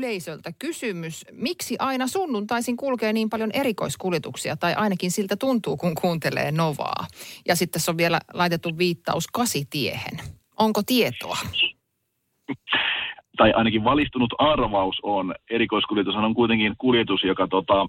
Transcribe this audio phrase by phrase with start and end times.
[0.00, 1.24] yleisöltä kysymys.
[1.32, 7.06] Miksi aina sunnuntaisin kulkee niin paljon erikoiskuljetuksia, tai ainakin siltä tuntuu, kun kuuntelee Novaa?
[7.48, 10.20] Ja sitten tässä on vielä laitettu viittaus kasitiehen.
[10.58, 11.38] Onko tietoa?
[13.38, 17.86] tai ainakin valistunut arvaus on, erikoiskuljetus on kuitenkin kuljetus, joka tota,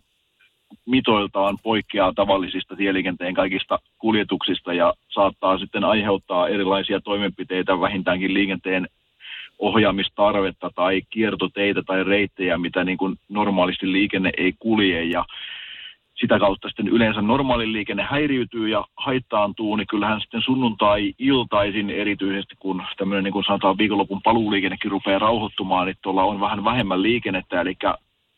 [0.86, 8.88] mitoiltaan poikkeaa tavallisista tieliikenteen kaikista kuljetuksista ja saattaa sitten aiheuttaa erilaisia toimenpiteitä, vähintäänkin liikenteen
[9.62, 15.26] ohjaamistarvetta tai kiertoteitä tai reittejä, mitä niin kuin normaalisti liikenne ei kulje ja
[16.22, 22.84] sitä kautta sitten yleensä normaali liikenne häiriytyy ja haittaantuu, niin kyllähän sitten sunnuntai-iltaisin erityisesti, kun
[22.98, 27.76] tämmöinen niin kuin sanotaan viikonlopun paluuliikennekin rupeaa rauhoittumaan, niin tuolla on vähän vähemmän liikennettä, eli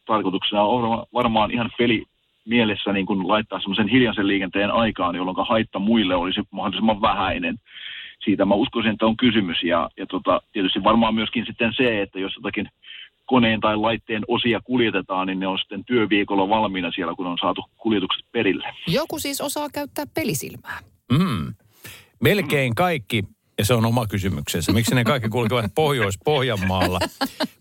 [0.06, 2.04] tarkoituksena on varmaan ihan peli
[2.46, 7.56] mielessä niin kuin laittaa semmoisen hiljaisen liikenteen aikaan, jolloin haitta muille olisi mahdollisimman vähäinen.
[8.24, 12.20] Siitä mä uskoisin, että on kysymys ja, ja tota, tietysti varmaan myöskin sitten se, että
[12.20, 12.70] jos jotakin
[13.26, 17.66] koneen tai laitteen osia kuljetetaan, niin ne on sitten työviikolla valmiina siellä, kun on saatu
[17.78, 18.68] kuljetukset perille.
[18.88, 20.80] Joku siis osaa käyttää pelisilmää.
[21.12, 21.54] Mm.
[22.22, 23.24] Melkein kaikki,
[23.58, 27.00] ja se on oma kysymyksensä, miksi ne kaikki kulkevat Pohjois-Pohjanmaalla.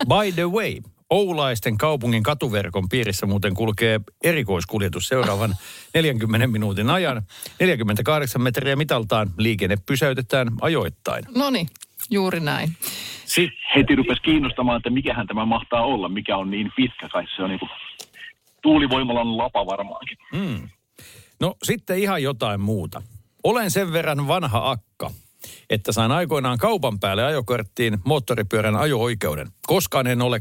[0.08, 0.80] By the way,
[1.12, 5.54] Oulaisten kaupungin katuverkon piirissä muuten kulkee erikoiskuljetus seuraavan
[5.94, 7.22] 40 minuutin ajan.
[7.60, 11.24] 48 metriä mitaltaan liikenne pysäytetään ajoittain.
[11.36, 11.68] No niin,
[12.10, 12.76] juuri näin.
[13.24, 17.42] Sitten Heti rupesi kiinnostamaan, että mikähän tämä mahtaa olla, mikä on niin pitkä, kai se
[17.42, 17.70] on niin kuin
[18.62, 20.18] tuulivoimalan lapa varmaankin.
[20.32, 20.68] Mm.
[21.40, 23.02] No sitten ihan jotain muuta.
[23.44, 25.10] Olen sen verran vanha akka,
[25.70, 29.48] että sain aikoinaan kaupan päälle ajokorttiin moottoripyörän ajo-oikeuden.
[29.66, 30.40] Koskaan en ole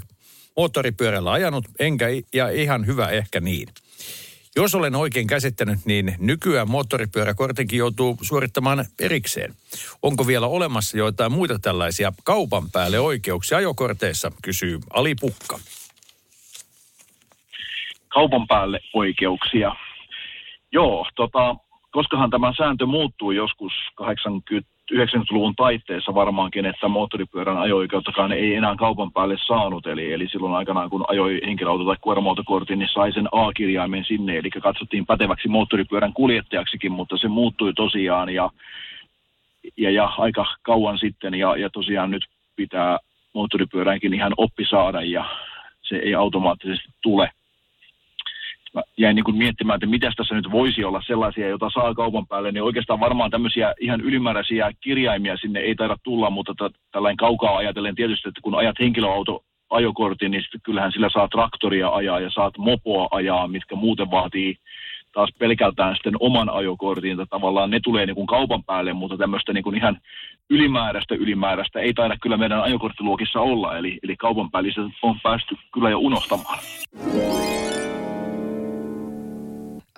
[0.57, 3.67] moottoripyörällä ajanut, enkä ja ihan hyvä ehkä niin.
[4.55, 9.53] Jos olen oikein käsittänyt, niin nykyään moottoripyöräkortinkin joutuu suorittamaan erikseen.
[10.01, 15.59] Onko vielä olemassa joitain muita tällaisia kaupan päälle oikeuksia ajokorteissa, kysyy Ali Pukka.
[18.07, 19.75] kaupan päälle oikeuksia.
[20.71, 21.55] Joo, tota,
[21.91, 29.11] koskahan tämä sääntö muuttuu joskus 80 90-luvun taitteessa varmaankin, että moottoripyörän ajo-oikeuttakaan ei enää kaupan
[29.11, 29.87] päälle saanut.
[29.87, 34.37] Eli, eli silloin aikanaan, kun ajoi henkilöauto- tai kuorma-autokortin, niin sai sen A-kirjaimen sinne.
[34.37, 38.49] Eli katsottiin päteväksi moottoripyörän kuljettajaksikin, mutta se muuttui tosiaan ja,
[39.77, 41.33] ja, ja aika kauan sitten.
[41.33, 42.25] Ja, ja tosiaan nyt
[42.55, 42.97] pitää
[43.33, 45.25] moottoripyöräänkin ihan oppi saada ja
[45.81, 47.31] se ei automaattisesti tule
[48.73, 52.27] mä jäin niin kuin miettimään, että mitä tässä nyt voisi olla sellaisia, joita saa kaupan
[52.27, 57.17] päälle, niin oikeastaan varmaan tämmöisiä ihan ylimääräisiä kirjaimia sinne ei taida tulla, mutta t- tällainen
[57.17, 62.29] kaukaa ajatellen tietysti, että kun ajat henkilöauto ajokortin, niin kyllähän sillä saa traktoria ajaa ja
[62.29, 64.55] saat mopoa ajaa, mitkä muuten vaatii
[65.13, 69.53] taas pelkältään sitten oman ajokortin, että tavallaan ne tulee niin kuin kaupan päälle, mutta tämmöistä
[69.53, 69.97] niin kuin ihan
[70.49, 75.89] ylimääräistä ylimääräistä ei taida kyllä meidän ajokorttiluokissa olla, eli, eli kaupan päälliset on päästy kyllä
[75.89, 76.59] jo unohtamaan.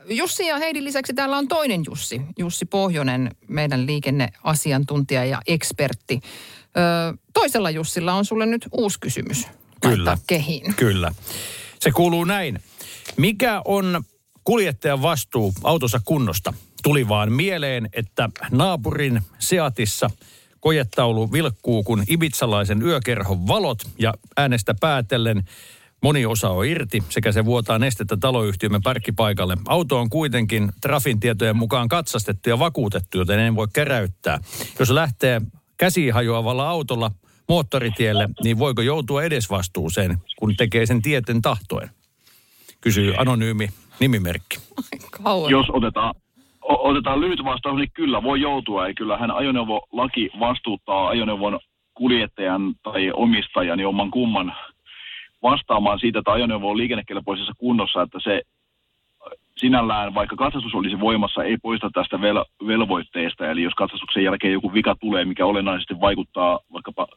[0.09, 2.22] Jussi ja Heidin lisäksi täällä on toinen Jussi.
[2.38, 6.19] Jussi Pohjonen, meidän liikenneasiantuntija ja ekspertti.
[6.24, 9.47] Ö, toisella Jussilla on sulle nyt uusi kysymys.
[9.81, 10.18] Kyllä.
[10.28, 10.75] Kehiin.
[10.75, 11.12] Kyllä.
[11.80, 12.59] Se kuuluu näin.
[13.18, 14.03] Mikä on
[14.44, 16.53] kuljettajan vastuu autonsa kunnosta?
[16.84, 20.09] Tuli vaan mieleen, että naapurin Seatissa
[20.59, 25.44] kojetaulu vilkkuu kun ibitsalaisen yökerhon valot ja äänestä päätellen
[26.03, 29.58] moni osa on irti sekä se vuotaa nestettä taloyhtiömme parkkipaikalle.
[29.67, 34.40] Auto on kuitenkin Trafin tietojen mukaan katsastettu ja vakuutettu, joten en voi keräyttää.
[34.79, 35.41] Jos lähtee
[35.78, 37.11] käsiin hajoavalla autolla
[37.50, 41.90] moottoritielle, niin voiko joutua edesvastuuseen, kun tekee sen tieten tahtoen?
[42.82, 43.70] Kysyy anonyymi
[44.00, 44.58] nimimerkki.
[45.23, 45.52] Kauan.
[45.52, 46.16] jos otetaan,
[46.61, 48.88] o- otetaan lyhyt vastaus, niin kyllä voi joutua.
[48.88, 51.59] Ja kyllähän ajoneuvolaki vastuuttaa ajoneuvon
[51.94, 54.53] kuljettajan tai omistajan jomman kumman
[55.43, 58.41] vastaamaan siitä, että ajoneuvo on liikennekelpoisessa kunnossa, että se
[59.57, 63.51] sinällään, vaikka katsastus olisi voimassa, ei poista tästä vel- velvoitteesta.
[63.51, 67.07] Eli jos katsastuksen jälkeen joku vika tulee, mikä olennaisesti vaikuttaa vaikkapa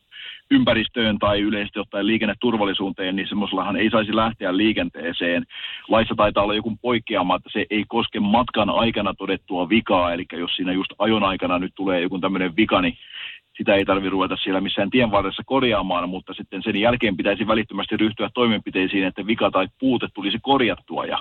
[0.50, 5.44] ympäristöön tai yleisesti ottaen liikenneturvallisuuteen, niin semmoisellahan ei saisi lähteä liikenteeseen.
[5.88, 10.56] Laissa taitaa olla joku poikkeama, että se ei koske matkan aikana todettua vikaa, eli jos
[10.56, 12.98] siinä just ajon aikana nyt tulee joku tämmöinen vika, niin
[13.56, 17.96] sitä ei tarvitse ruveta siellä missään tien varressa korjaamaan, mutta sitten sen jälkeen pitäisi välittömästi
[17.96, 21.04] ryhtyä toimenpiteisiin, että vika tai puute tulisi korjattua.
[21.06, 21.18] Ja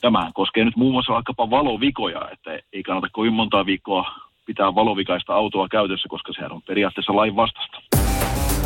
[0.00, 4.06] tämä koskee nyt muun muassa vaikkapa valovikoja, että ei kannata kovin montaa viikkoa
[4.46, 7.78] pitää valovikaista autoa käytössä, koska sehän on periaatteessa lain vastasta.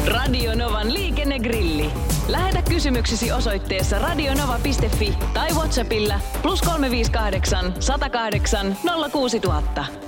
[0.07, 1.87] Radio Novan liikennegrilli.
[2.29, 8.77] Lähetä kysymyksesi osoitteessa radionova.fi tai Whatsappilla plus 358 108
[9.13, 10.08] 06000.